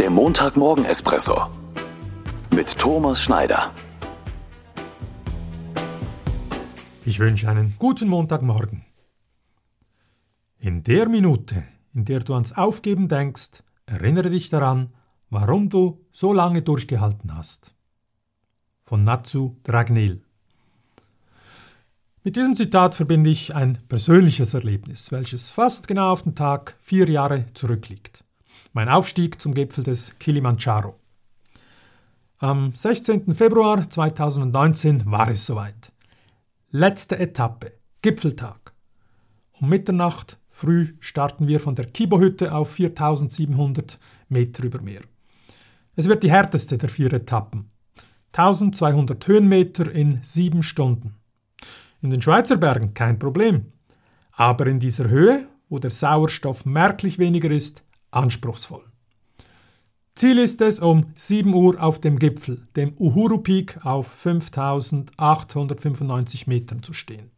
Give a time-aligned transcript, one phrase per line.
[0.00, 1.50] Der Montagmorgen-Espresso
[2.54, 3.70] mit Thomas Schneider.
[7.04, 8.86] Ich wünsche einen guten Montagmorgen.
[10.58, 14.94] In der Minute, in der du ans Aufgeben denkst, erinnere dich daran,
[15.28, 17.74] warum du so lange durchgehalten hast.
[18.84, 20.22] Von Natsu Dragnel.
[22.24, 27.06] Mit diesem Zitat verbinde ich ein persönliches Erlebnis, welches fast genau auf den Tag vier
[27.10, 28.24] Jahre zurückliegt.
[28.72, 30.94] Mein Aufstieg zum Gipfel des Kilimanjaro.
[32.38, 33.34] Am 16.
[33.34, 35.92] Februar 2019 war es soweit.
[36.70, 38.72] Letzte Etappe, Gipfeltag.
[39.60, 43.98] Um Mitternacht früh starten wir von der Kibo-Hütte auf 4700
[44.28, 45.02] Meter über Meer.
[45.96, 47.72] Es wird die härteste der vier Etappen.
[48.34, 51.16] 1200 Höhenmeter in sieben Stunden.
[52.02, 53.72] In den Schweizer Bergen kein Problem.
[54.30, 58.84] Aber in dieser Höhe, wo der Sauerstoff merklich weniger ist, anspruchsvoll.
[60.14, 66.82] Ziel ist es, um 7 Uhr auf dem Gipfel, dem Uhuru Peak, auf 5895 Metern
[66.82, 67.30] zu stehen.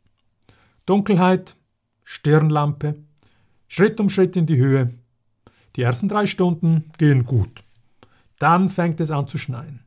[0.87, 1.55] Dunkelheit,
[2.03, 2.97] Stirnlampe,
[3.69, 4.95] Schritt um Schritt in die Höhe.
[5.77, 7.63] Die ersten drei Stunden gehen gut.
[8.39, 9.85] Dann fängt es an zu schneien.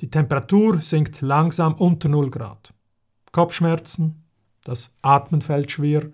[0.00, 2.72] Die Temperatur sinkt langsam unter 0 Grad.
[3.32, 4.24] Kopfschmerzen,
[4.64, 6.10] das Atmen fällt schwer.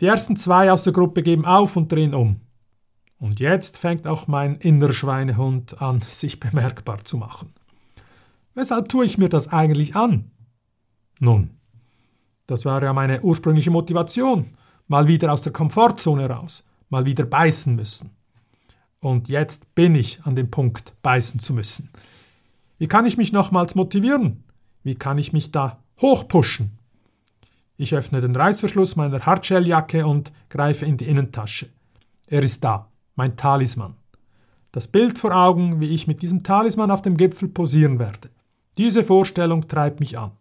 [0.00, 2.40] Die ersten zwei aus der Gruppe geben auf und drehen um.
[3.22, 7.54] Und jetzt fängt auch mein innerer Schweinehund an, sich bemerkbar zu machen.
[8.54, 10.32] Weshalb tue ich mir das eigentlich an?
[11.20, 11.50] Nun,
[12.48, 14.46] das war ja meine ursprüngliche Motivation,
[14.88, 18.10] mal wieder aus der Komfortzone raus, mal wieder beißen müssen.
[18.98, 21.90] Und jetzt bin ich an dem Punkt, beißen zu müssen.
[22.78, 24.42] Wie kann ich mich nochmals motivieren?
[24.82, 26.76] Wie kann ich mich da hochpushen?
[27.76, 31.68] Ich öffne den Reißverschluss meiner Hardshelljacke und greife in die Innentasche.
[32.26, 33.96] Er ist da mein Talisman.
[34.72, 38.30] Das Bild vor Augen, wie ich mit diesem Talisman auf dem Gipfel posieren werde.
[38.78, 40.32] Diese Vorstellung treibt mich an.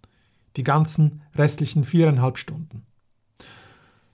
[0.55, 2.85] Die ganzen restlichen viereinhalb Stunden.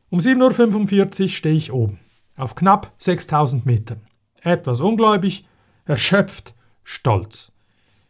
[0.10, 2.00] Um 7.45 Uhr stehe ich oben,
[2.36, 4.02] auf knapp 6000 Metern.
[4.42, 5.46] Etwas ungläubig,
[5.86, 7.52] erschöpft, stolz.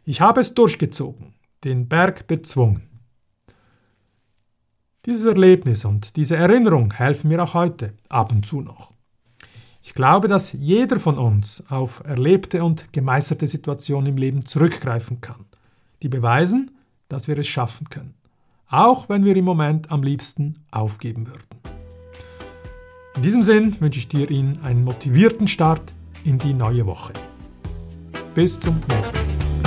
[0.04, 2.88] Ich habe es durchgezogen, den Berg bezwungen.
[5.04, 8.92] Dieses Erlebnis und diese Erinnerung helfen mir auch heute ab und zu noch.
[9.98, 15.44] Ich glaube, dass jeder von uns auf erlebte und gemeisterte Situationen im Leben zurückgreifen kann,
[16.04, 16.70] die beweisen,
[17.08, 18.14] dass wir es schaffen können,
[18.68, 21.48] auch wenn wir im Moment am liebsten aufgeben würden.
[23.16, 25.92] In diesem Sinn wünsche ich dir Ihnen einen motivierten Start
[26.22, 27.12] in die neue Woche.
[28.36, 29.57] Bis zum nächsten Mal.